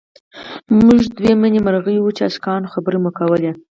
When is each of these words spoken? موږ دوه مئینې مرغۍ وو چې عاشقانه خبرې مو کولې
موږ 0.85 1.01
دوه 1.17 1.31
مئینې 1.41 1.59
مرغۍ 1.65 1.97
وو 1.99 2.15
چې 2.17 2.21
عاشقانه 2.27 2.67
خبرې 2.73 2.97
مو 3.03 3.11
کولې 3.19 3.51